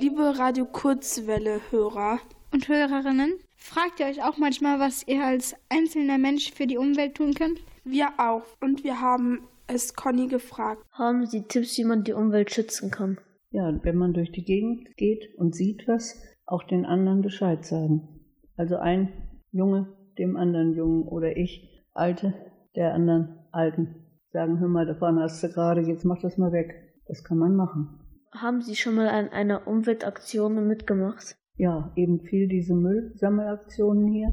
Liebe 0.08 0.38
Radio 0.38 0.64
Kurzwelle-Hörer 0.64 2.18
Und 2.50 2.66
Hörerinnen, 2.66 3.34
fragt 3.58 4.00
ihr 4.00 4.06
euch 4.06 4.24
auch 4.24 4.38
manchmal, 4.38 4.80
was 4.80 5.06
ihr 5.06 5.22
als 5.22 5.54
einzelner 5.68 6.16
Mensch 6.16 6.50
für 6.50 6.66
die 6.66 6.78
Umwelt 6.78 7.16
tun 7.16 7.34
könnt? 7.34 7.60
Wir 7.84 8.08
auch. 8.16 8.44
Und 8.62 8.84
wir 8.84 9.02
haben 9.02 9.46
es 9.66 9.92
Conny 9.92 10.26
gefragt. 10.26 10.82
Haben 10.92 11.26
Sie 11.26 11.42
Tipps, 11.42 11.76
wie 11.76 11.84
man 11.84 12.04
die 12.04 12.14
Umwelt 12.14 12.50
schützen 12.50 12.90
kann? 12.90 13.18
Ja, 13.50 13.70
wenn 13.82 13.96
man 13.96 14.14
durch 14.14 14.32
die 14.32 14.44
Gegend 14.44 14.96
geht 14.96 15.28
und 15.36 15.54
sieht 15.54 15.86
was, 15.86 16.18
auch 16.46 16.62
den 16.62 16.86
anderen 16.86 17.20
Bescheid 17.20 17.66
sagen. 17.66 18.08
Also 18.56 18.76
ein 18.76 19.12
Junge 19.52 19.94
dem 20.16 20.38
anderen 20.38 20.72
Jungen 20.72 21.02
oder 21.02 21.36
ich, 21.36 21.84
Alte 21.92 22.32
der 22.76 22.94
anderen 22.94 23.40
Alten. 23.52 24.06
Sagen, 24.32 24.58
hör 24.58 24.68
mal, 24.68 24.86
davon 24.86 25.20
hast 25.20 25.42
du 25.42 25.48
gerade, 25.48 25.82
jetzt 25.82 26.06
mach 26.06 26.22
das 26.22 26.38
mal 26.38 26.52
weg. 26.52 26.94
Das 27.06 27.22
kann 27.24 27.36
man 27.36 27.54
machen. 27.54 27.97
Haben 28.32 28.60
Sie 28.60 28.76
schon 28.76 28.94
mal 28.94 29.08
an 29.08 29.30
einer 29.30 29.66
Umweltaktion 29.66 30.66
mitgemacht? 30.66 31.36
Ja, 31.56 31.92
eben 31.96 32.20
viel 32.20 32.46
diese 32.46 32.74
Müllsammelaktionen 32.74 34.06
hier 34.06 34.32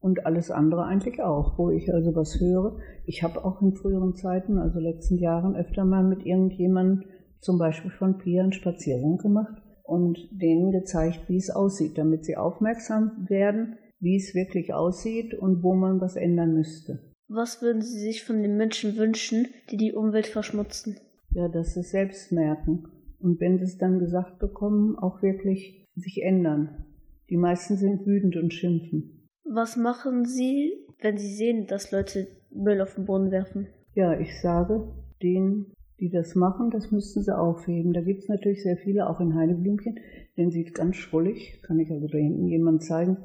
und 0.00 0.26
alles 0.26 0.50
andere 0.50 0.84
eigentlich 0.84 1.22
auch, 1.22 1.58
wo 1.58 1.70
ich 1.70 1.92
also 1.92 2.14
was 2.14 2.40
höre. 2.40 2.78
Ich 3.04 3.22
habe 3.22 3.44
auch 3.44 3.60
in 3.60 3.74
früheren 3.74 4.14
Zeiten, 4.14 4.58
also 4.58 4.78
letzten 4.78 5.18
Jahren, 5.18 5.54
öfter 5.56 5.84
mal 5.84 6.02
mit 6.02 6.24
irgendjemandem, 6.24 7.04
zum 7.40 7.58
Beispiel 7.58 7.90
von 7.90 8.18
Pia, 8.18 8.42
einen 8.42 8.52
Spaziergang 8.52 9.18
gemacht 9.18 9.60
und 9.82 10.18
denen 10.30 10.70
gezeigt, 10.70 11.28
wie 11.28 11.36
es 11.36 11.50
aussieht, 11.50 11.98
damit 11.98 12.24
sie 12.24 12.36
aufmerksam 12.36 13.26
werden, 13.28 13.76
wie 14.00 14.16
es 14.16 14.34
wirklich 14.34 14.72
aussieht 14.72 15.34
und 15.34 15.62
wo 15.62 15.74
man 15.74 16.00
was 16.00 16.16
ändern 16.16 16.54
müsste. 16.54 17.12
Was 17.28 17.62
würden 17.62 17.82
Sie 17.82 17.98
sich 17.98 18.24
von 18.24 18.42
den 18.42 18.56
Menschen 18.56 18.96
wünschen, 18.96 19.48
die 19.70 19.76
die 19.76 19.92
Umwelt 19.92 20.26
verschmutzen? 20.26 20.98
Ja, 21.30 21.48
dass 21.48 21.74
sie 21.74 21.80
es 21.80 21.90
selbst 21.90 22.30
merken. 22.30 22.84
Und 23.22 23.40
wenn 23.40 23.58
sie 23.58 23.64
es 23.64 23.78
dann 23.78 23.98
gesagt 23.98 24.38
bekommen, 24.38 24.98
auch 24.98 25.22
wirklich 25.22 25.88
sich 25.94 26.22
ändern. 26.22 26.84
Die 27.30 27.36
meisten 27.36 27.76
sind 27.76 28.06
wütend 28.06 28.36
und 28.36 28.52
schimpfen. 28.52 29.28
Was 29.44 29.76
machen 29.76 30.24
Sie, 30.24 30.72
wenn 31.00 31.18
Sie 31.18 31.32
sehen, 31.32 31.66
dass 31.66 31.92
Leute 31.92 32.26
Müll 32.50 32.80
auf 32.80 32.94
den 32.94 33.06
Boden 33.06 33.30
werfen? 33.30 33.68
Ja, 33.94 34.18
ich 34.18 34.40
sage 34.40 34.88
denen, 35.22 35.72
die 36.00 36.10
das 36.10 36.34
machen, 36.34 36.70
das 36.70 36.90
müssten 36.90 37.22
sie 37.22 37.36
aufheben. 37.36 37.92
Da 37.92 38.00
gibt 38.00 38.22
es 38.22 38.28
natürlich 38.28 38.62
sehr 38.62 38.76
viele, 38.76 39.08
auch 39.08 39.20
in 39.20 39.34
Heideblümchen. 39.34 40.00
Den 40.36 40.50
sieht 40.50 40.74
ganz 40.74 40.96
schrullig, 40.96 41.62
kann 41.62 41.78
ich 41.78 41.90
also 41.90 42.08
da 42.08 42.18
hinten 42.18 42.48
jemand 42.48 42.82
zeigen, 42.82 43.18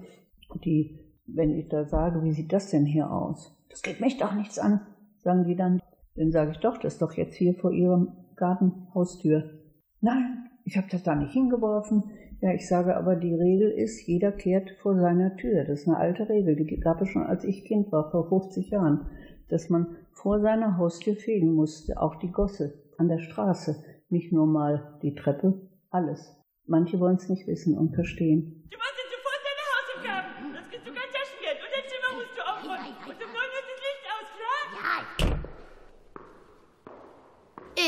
die, 0.63 0.99
wenn 1.25 1.57
ich 1.57 1.69
da 1.69 1.85
sage, 1.85 2.23
wie 2.23 2.33
sieht 2.33 2.53
das 2.53 2.69
denn 2.69 2.85
hier 2.85 3.11
aus? 3.11 3.55
Das 3.69 3.81
geht 3.81 3.99
mich 3.99 4.17
doch 4.17 4.35
nichts 4.35 4.59
an, 4.59 4.81
sagen 5.23 5.45
die 5.45 5.55
dann. 5.55 5.81
Dann 6.15 6.31
sage 6.31 6.51
ich 6.51 6.57
doch, 6.57 6.77
das 6.77 6.93
ist 6.93 7.01
doch 7.01 7.13
jetzt 7.13 7.35
hier 7.35 7.53
vor 7.55 7.71
ihrem 7.71 8.11
Gartenhaustür. 8.35 9.56
Nein, 10.01 10.49
Ich 10.63 10.75
habe 10.75 10.87
das 10.91 11.01
da 11.01 11.15
nicht 11.15 11.31
hingeworfen. 11.31 12.03
Ja, 12.41 12.53
ich 12.53 12.67
sage 12.67 12.97
aber, 12.97 13.15
die 13.15 13.33
Regel 13.33 13.71
ist, 13.71 14.05
jeder 14.05 14.33
kehrt 14.33 14.69
vor 14.81 14.99
seiner 14.99 15.37
Tür. 15.37 15.63
Das 15.63 15.79
ist 15.79 15.87
eine 15.87 15.95
alte 15.95 16.27
Regel, 16.27 16.57
die 16.57 16.77
gab 16.81 17.01
es 17.01 17.07
schon, 17.07 17.23
als 17.23 17.45
ich 17.45 17.63
Kind 17.63 17.89
war, 17.93 18.11
vor 18.11 18.27
50 18.27 18.69
Jahren, 18.69 19.07
dass 19.47 19.69
man 19.69 19.95
vor 20.11 20.41
seiner 20.41 20.77
Haustür 20.77 21.15
fegen 21.15 21.53
musste, 21.53 22.01
auch 22.01 22.15
die 22.15 22.33
Gosse 22.33 22.83
an 22.97 23.07
der 23.07 23.19
Straße, 23.19 23.81
nicht 24.09 24.33
nur 24.33 24.45
mal 24.45 24.99
die 25.01 25.15
Treppe, 25.15 25.53
alles. 25.89 26.35
Manche 26.65 26.99
wollen 26.99 27.15
es 27.15 27.29
nicht 27.29 27.47
wissen 27.47 27.77
und 27.77 27.95
verstehen. 27.95 28.67
Du 28.69 28.77
machst 28.77 28.97
jetzt 28.97 29.13
sofort 29.15 29.39
deine 29.47 29.63
Hausaufgaben. 29.71 30.53
Sonst 30.53 30.69
kriegst 30.69 30.85
du 30.85 30.91
kein 30.91 31.11
Taschengeld. 31.15 31.59
Und 31.63 31.71
dein 31.71 31.87
Zimmer 31.87 32.11
musst 32.19 32.35
du 32.35 32.41
aufräumen. 32.43 32.93
Und 33.07 33.17
um 33.23 33.31
neun 33.31 33.51
ist 33.55 33.69
das 33.71 33.79
Licht 33.87 34.03
aus, 34.11 34.27
klar? 34.35 35.39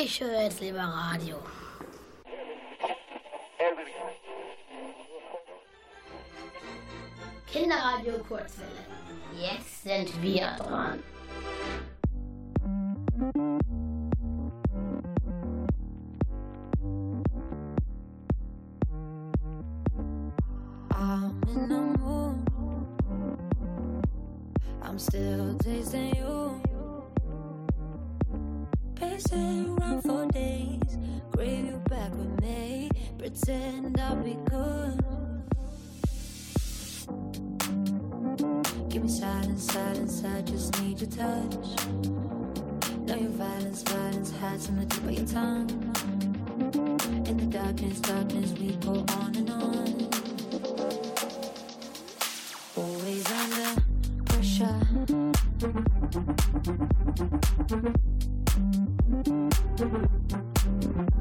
Ich 0.01 0.23
höre 0.23 0.43
jetzt 0.43 0.61
lieber 0.61 0.79
Radio. 0.79 1.35
Kinderradio 7.51 8.19
Kurzwelle. 8.27 8.85
Jetzt 9.39 9.83
sind 9.83 10.21
wir 10.21 10.55
dran. 10.57 11.03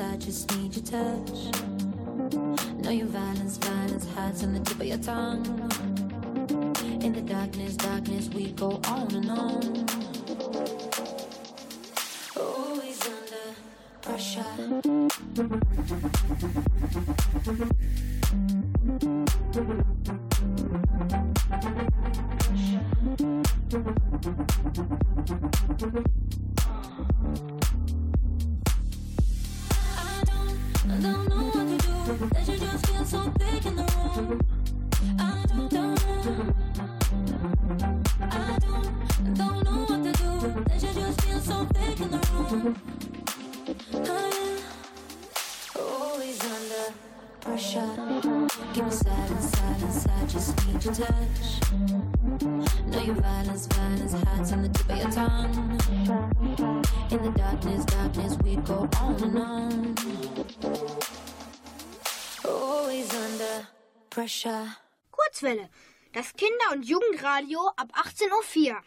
I 0.00 0.16
just 0.18 0.50
need 0.56 0.74
your 0.76 0.84
touch. 0.84 1.30
Know 2.82 2.90
your 2.90 3.06
violence, 3.06 3.56
violence 3.56 4.06
hides 4.14 4.42
on 4.44 4.52
the 4.52 4.60
tip 4.60 4.80
of 4.80 4.86
your 4.86 4.98
tongue. 4.98 5.46
In 7.02 7.14
the 7.14 7.22
darkness, 7.22 7.76
darkness, 7.76 8.28
we 8.28 8.52
go 8.52 8.78
on 8.88 9.14
and 9.14 9.30
on. 9.30 9.86
Always 12.36 13.00
under 13.06 13.54
pressure. 14.02 14.44
Jugendradio 67.36 67.70
ab 67.76 67.90
18.04 67.92 68.70
Uhr. 68.70 68.82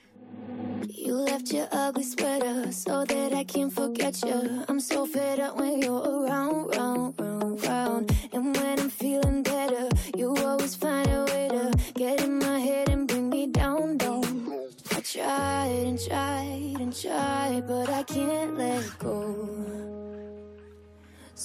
You 0.89 1.13
left 1.13 1.53
your 1.53 1.67
ugly 1.71 2.03
sweater 2.03 2.71
so 2.71 3.05
that 3.05 3.31
I 3.33 3.43
can't 3.43 3.71
forget 3.71 4.23
you. 4.23 4.65
I'm 4.67 4.79
so 4.79 5.05
fed 5.05 5.39
up 5.39 5.57
when 5.57 5.81
you're 5.81 6.01
around, 6.01 6.75
round, 6.75 7.13
round, 7.19 7.63
round. 7.63 8.11
And 8.33 8.55
when 8.55 8.79
I'm 8.79 8.89
feeling 8.89 9.43
better, 9.43 9.89
you 10.17 10.35
always 10.37 10.75
find 10.75 11.07
a 11.11 11.25
way 11.25 11.49
to 11.49 11.71
get 11.93 12.23
in 12.23 12.39
my 12.39 12.59
head 12.59 12.89
and 12.89 13.07
bring 13.07 13.29
me 13.29 13.45
down, 13.47 13.97
down. 13.97 14.51
I 14.91 15.01
tried 15.01 15.83
and 15.85 15.99
tried 15.99 16.77
and 16.79 16.95
tried, 16.95 17.67
but 17.67 17.89
I 17.89 18.01
can't 18.03 18.57
let 18.57 18.97
go. 18.97 20.09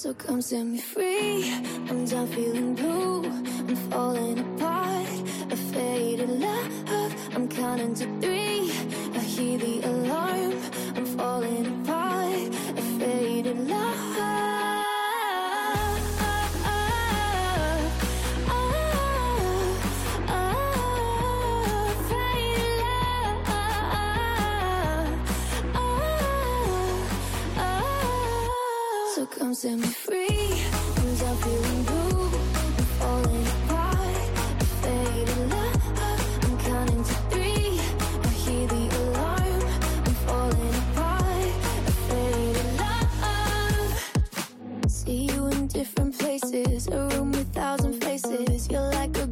So 0.05 0.13
come 0.13 0.39
set 0.39 0.63
me 0.63 0.77
free. 0.77 1.51
I'm 1.89 2.05
done 2.05 2.27
feeling 2.27 2.75
blue. 2.75 3.25
I'm 3.25 3.75
falling 3.89 4.37
apart. 4.37 5.09
A 5.51 5.57
faded 5.57 6.29
love. 6.29 7.15
I'm 7.33 7.47
counting 7.49 7.95
to 7.95 8.05
three. 8.21 8.69
I 9.15 9.19
hear 9.19 9.57
the 9.57 9.81
alarm. 9.81 10.61
I'm 10.95 11.07
falling 11.07 11.81
apart. 11.81 12.53
A 12.77 12.81
faded 12.99 13.67
love. 13.67 14.04
Set 29.55 29.79
me 29.79 29.87
free. 29.87 30.61
I'm 30.97 31.15
blue. 31.83 32.25
I'm 32.25 32.85
falling 32.99 33.47
apart. 33.47 34.29
A 34.59 34.65
faded 34.83 35.37
love. 35.49 36.43
I'm 36.43 36.57
counting 36.59 37.03
to 37.05 37.13
three. 37.31 37.79
I 38.23 38.27
hear 38.43 38.67
the 38.67 38.89
alarm. 38.99 39.63
I'm 40.07 40.15
falling 40.27 40.75
apart. 40.83 41.53
A 41.87 41.91
faded 42.09 42.69
love. 42.81 43.93
See 44.91 45.21
you 45.31 45.47
in 45.47 45.67
different 45.67 46.17
places. 46.17 46.87
A 46.89 47.07
room 47.07 47.31
with 47.31 47.53
thousand 47.53 48.03
faces. 48.03 48.69
You're 48.69 48.91
like 48.99 49.17
a 49.17 49.25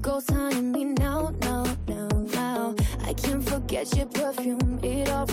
now, 0.93 1.33
now, 1.41 1.65
now, 1.85 2.07
now. 2.33 2.75
I 3.03 3.13
can't 3.13 3.43
forget 3.43 3.93
your 3.97 4.05
perfume. 4.05 4.79
It 4.81 5.09
all 5.09 5.25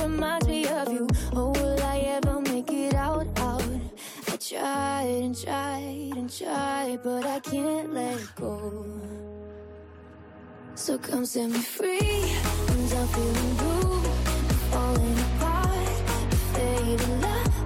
tried 5.21 5.27
and 5.27 5.37
tried 5.45 6.17
and 6.17 6.31
tried, 6.31 6.99
but 7.03 7.27
I 7.27 7.41
can't 7.41 7.93
let 7.93 8.35
go. 8.37 8.85
So 10.75 10.97
come 10.99 11.27
set 11.27 11.51
me 11.51 11.59
free. 11.59 12.33
I'm 12.69 12.89
done 12.89 13.09
feeling 13.09 13.55
blue. 13.57 13.99
I'm 13.99 14.59
falling 14.73 15.19
apart. 15.19 15.89
Faded 16.55 17.09
love. 17.21 17.60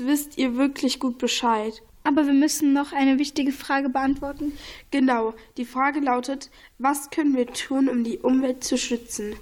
Jetzt 0.00 0.06
wisst 0.06 0.38
ihr 0.38 0.56
wirklich 0.56 0.98
gut 1.00 1.18
Bescheid. 1.18 1.82
Aber 2.02 2.26
wir 2.26 2.32
müssen 2.32 2.72
noch 2.72 2.92
eine 2.92 3.18
wichtige 3.18 3.52
Frage 3.52 3.90
beantworten. 3.90 4.52
Genau, 4.90 5.34
die 5.58 5.66
Frage 5.66 6.00
lautet, 6.00 6.50
was 6.78 7.10
können 7.10 7.36
wir 7.36 7.46
tun, 7.46 7.88
um 7.88 8.04
die 8.04 8.18
Umwelt 8.18 8.64
zu 8.64 8.78
schützen? 8.78 9.34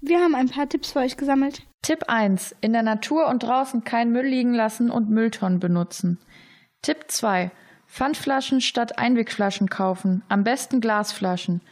Wir 0.00 0.20
haben 0.20 0.34
ein 0.34 0.48
paar 0.48 0.68
Tipps 0.68 0.92
für 0.92 1.00
euch 1.00 1.16
gesammelt. 1.16 1.62
Tipp 1.82 2.04
1. 2.06 2.54
In 2.60 2.72
der 2.72 2.82
Natur 2.82 3.26
und 3.28 3.42
draußen 3.42 3.84
kein 3.84 4.12
Müll 4.12 4.26
liegen 4.26 4.54
lassen 4.54 4.90
und 4.90 5.10
Mülltonnen 5.10 5.58
benutzen. 5.58 6.18
Tipp 6.82 7.06
2. 7.08 7.50
Pfandflaschen 7.88 8.60
statt 8.60 8.98
Einwegflaschen 8.98 9.68
kaufen, 9.68 10.22
am 10.28 10.44
besten 10.44 10.80
Glasflaschen. 10.80 11.62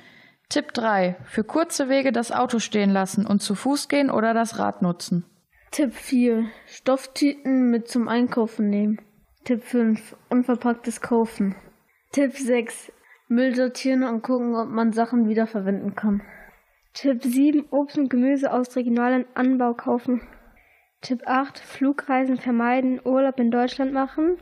Tipp 0.48 0.74
3. 0.74 1.16
Für 1.24 1.44
kurze 1.44 1.88
Wege 1.88 2.12
das 2.12 2.32
Auto 2.32 2.58
stehen 2.58 2.90
lassen 2.90 3.26
und 3.26 3.42
zu 3.42 3.54
Fuß 3.54 3.88
gehen 3.88 4.10
oder 4.10 4.34
das 4.34 4.58
Rad 4.58 4.82
nutzen. 4.82 5.24
Tipp 5.72 5.94
4. 5.94 6.50
Stofftüten 6.66 7.70
mit 7.70 7.88
zum 7.88 8.06
Einkaufen 8.06 8.68
nehmen. 8.68 9.00
Tipp 9.44 9.64
5. 9.64 10.14
Unverpacktes 10.28 11.00
kaufen. 11.00 11.56
Tipp 12.12 12.36
6. 12.36 12.92
Müll 13.28 13.54
sortieren 13.54 14.02
und 14.02 14.20
gucken, 14.20 14.54
ob 14.54 14.68
man 14.68 14.92
Sachen 14.92 15.30
wiederverwenden 15.30 15.94
kann. 15.94 16.20
Tipp 16.92 17.22
7. 17.24 17.68
Obst 17.70 17.96
und 17.96 18.10
Gemüse 18.10 18.52
aus 18.52 18.76
regionalem 18.76 19.24
Anbau 19.32 19.72
kaufen. 19.72 20.20
Tipp 21.00 21.22
8. 21.24 21.58
Flugreisen 21.58 22.36
vermeiden, 22.36 23.00
Urlaub 23.02 23.40
in 23.40 23.50
Deutschland 23.50 23.94
machen. 23.94 24.36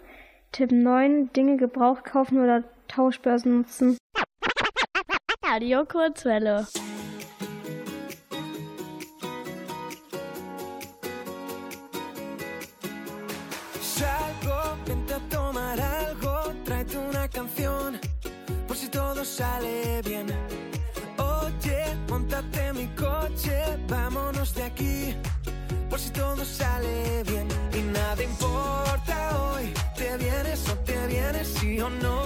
Tipp 0.51 0.73
9. 0.73 1.33
Dinge 1.33 1.59
gebraucht 1.59 2.05
kaufen 2.05 2.41
oder 2.41 2.65
Tauschbörsen 2.89 3.59
nutzen. 3.59 3.97
Radio 5.47 5.85
Kurzwelle. 5.85 6.67
Todo 26.21 26.45
sale 26.45 27.23
bien. 27.25 27.47
Y 27.79 27.81
nada 27.97 28.23
importa 28.23 29.15
hoy, 29.43 29.73
te 29.97 30.09
vienes 30.19 30.61
o 30.69 30.75
te 30.89 30.99
vienes, 31.07 31.47
sí 31.59 31.81
o 31.81 31.89
no. 31.89 32.25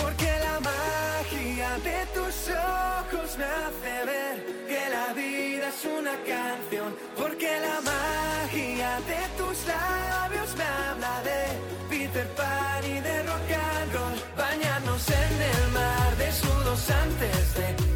Porque 0.00 0.30
la 0.46 0.56
magia 0.70 1.70
de 1.88 1.98
tus 2.16 2.34
ojos 2.50 3.28
me 3.40 3.48
hace 3.60 3.94
ver 4.10 4.34
que 4.70 4.82
la 4.96 5.06
vida 5.22 5.64
es 5.74 5.80
una 5.98 6.14
canción. 6.32 6.90
Porque 7.20 7.50
la 7.68 7.78
magia 7.92 8.90
de 9.12 9.20
tus 9.38 9.56
labios 9.74 10.48
me 10.58 10.66
habla 10.84 11.14
de 11.28 11.40
Peter 11.90 12.28
Pan 12.38 12.82
y 12.94 12.98
de 13.06 13.14
rock 13.28 13.50
and 13.70 13.92
roll. 13.94 14.16
Bañarnos 14.44 15.04
en 15.22 15.34
el 15.52 15.62
mar 15.78 16.10
desnudos 16.16 16.82
antes 17.04 17.54
de 17.58 17.91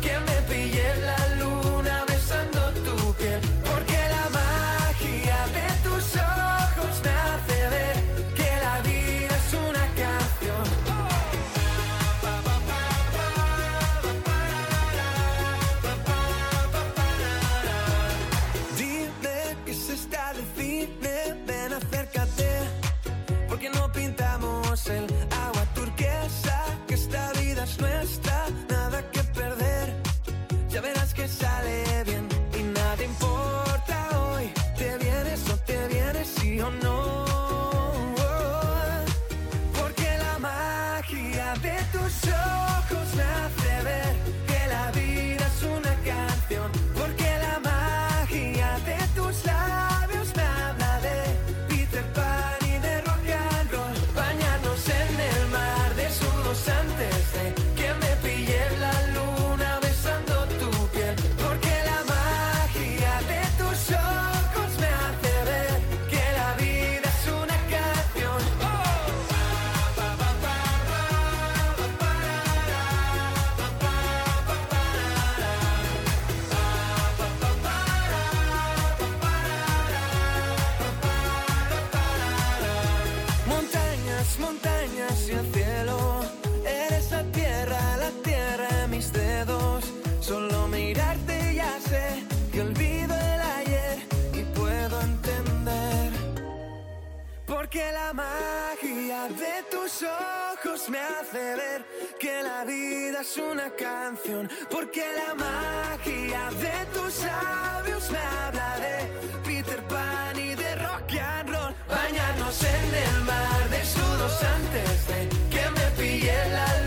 me 100.89 100.99
hace 100.99 101.57
ver 101.57 101.85
que 102.19 102.43
la 102.43 102.65
vida 102.65 103.21
es 103.21 103.37
una 103.37 103.71
canción. 103.71 104.49
Porque 104.71 105.05
la 105.17 105.35
magia 105.35 106.51
de 106.51 106.87
tus 106.93 107.25
labios 107.25 108.11
me 108.11 108.19
habla 108.19 108.77
de 108.79 108.97
Peter 109.45 109.83
Pan 109.89 110.39
y 110.39 110.55
de 110.55 110.77
rock 110.77 111.13
and 111.21 111.51
roll. 111.51 111.75
Bañarnos 111.89 112.63
en 112.63 112.95
el 112.95 113.21
mar 113.25 113.71
desnudos 113.71 114.43
antes 114.43 115.07
de 115.09 115.29
que 115.51 115.71
me 115.71 115.91
pille 115.97 116.49
la 116.51 116.81
luna 116.81 116.86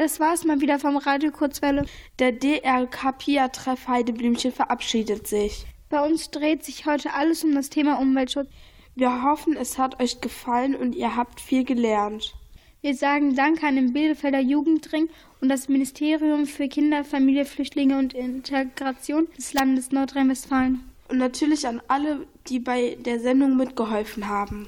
Das 0.00 0.18
war's 0.18 0.46
mal 0.46 0.62
wieder 0.62 0.78
vom 0.78 0.96
Radio 0.96 1.30
Kurzwelle. 1.30 1.84
Der 2.18 2.32
DRK-Pia-Treff 2.32 3.86
Heideblümchen 3.86 4.50
verabschiedet 4.50 5.26
sich. 5.26 5.66
Bei 5.90 6.00
uns 6.00 6.30
dreht 6.30 6.64
sich 6.64 6.86
heute 6.86 7.12
alles 7.12 7.44
um 7.44 7.54
das 7.54 7.68
Thema 7.68 8.00
Umweltschutz. 8.00 8.48
Wir 8.94 9.22
hoffen, 9.22 9.58
es 9.58 9.76
hat 9.76 10.00
euch 10.00 10.22
gefallen 10.22 10.74
und 10.74 10.94
ihr 10.94 11.16
habt 11.16 11.38
viel 11.38 11.64
gelernt. 11.64 12.34
Wir 12.80 12.94
sagen 12.94 13.34
Danke 13.34 13.66
an 13.66 13.76
den 13.76 13.92
Bielefelder 13.92 14.40
Jugendring 14.40 15.10
und 15.42 15.50
das 15.50 15.68
Ministerium 15.68 16.46
für 16.46 16.68
Kinder, 16.68 17.04
Familie, 17.04 17.44
Flüchtlinge 17.44 17.98
und 17.98 18.14
Integration 18.14 19.28
des 19.36 19.52
Landes 19.52 19.92
Nordrhein-Westfalen. 19.92 20.82
Und 21.10 21.18
natürlich 21.18 21.66
an 21.66 21.82
alle, 21.88 22.26
die 22.46 22.58
bei 22.58 22.96
der 23.04 23.20
Sendung 23.20 23.54
mitgeholfen 23.54 24.28
haben. 24.28 24.66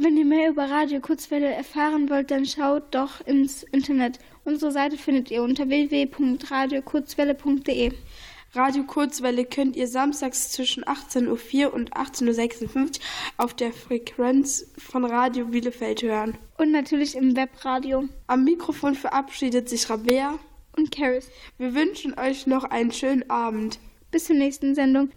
Wenn 0.00 0.16
ihr 0.16 0.24
mehr 0.24 0.50
über 0.50 0.70
Radio 0.70 1.00
Kurzwelle 1.00 1.52
erfahren 1.52 2.08
wollt, 2.08 2.30
dann 2.30 2.46
schaut 2.46 2.94
doch 2.94 3.20
ins 3.26 3.64
Internet 3.64 4.20
Unsere 4.48 4.72
Seite 4.72 4.96
findet 4.96 5.30
ihr 5.30 5.42
unter 5.42 5.68
www.radiokurzwelle.de. 5.68 7.92
Radio 8.54 8.84
Kurzwelle 8.84 9.44
könnt 9.44 9.76
ihr 9.76 9.86
samstags 9.86 10.52
zwischen 10.52 10.84
18.04 10.84 11.66
Uhr 11.66 11.74
und 11.74 11.92
18.56 11.92 12.74
Uhr 12.74 12.88
auf 13.36 13.52
der 13.52 13.74
Frequenz 13.74 14.72
von 14.78 15.04
Radio 15.04 15.48
Bielefeld 15.48 16.02
hören. 16.02 16.38
Und 16.56 16.72
natürlich 16.72 17.14
im 17.14 17.36
Webradio. 17.36 18.08
Am 18.26 18.44
Mikrofon 18.44 18.94
verabschiedet 18.94 19.68
sich 19.68 19.90
Rabea 19.90 20.38
und 20.78 20.92
Caris. 20.92 21.28
Wir 21.58 21.74
wünschen 21.74 22.18
euch 22.18 22.46
noch 22.46 22.64
einen 22.64 22.92
schönen 22.92 23.28
Abend. 23.28 23.78
Bis 24.10 24.24
zur 24.24 24.36
nächsten 24.36 24.74
Sendung. 24.74 25.10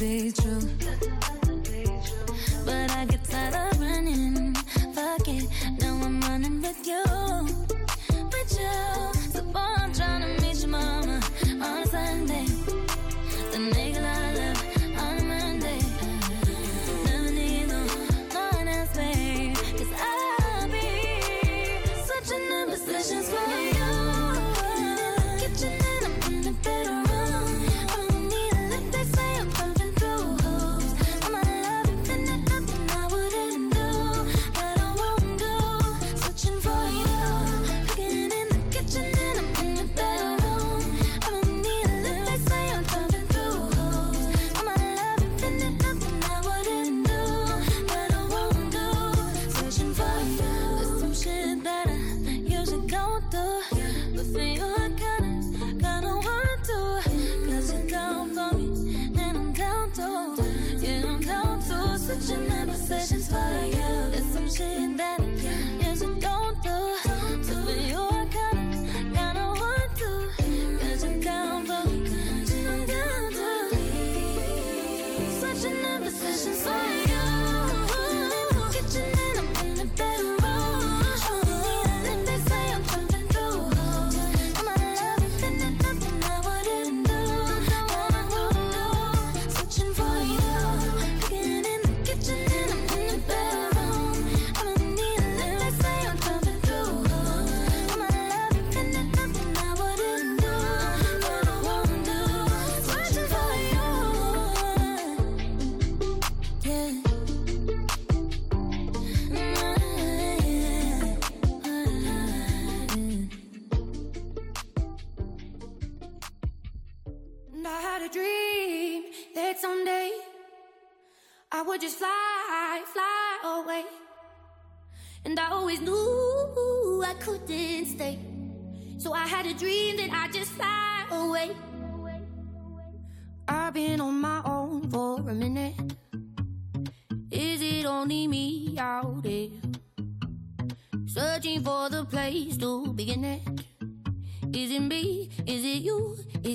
be 0.00 0.32
true. 0.32 0.79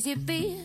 easy 0.05 0.15
be? 0.15 0.64